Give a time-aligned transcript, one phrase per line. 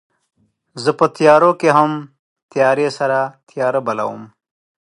[0.83, 1.91] زه په تیارو کې هم
[2.51, 3.19] تیارې سره
[3.49, 4.21] تیارې بلوم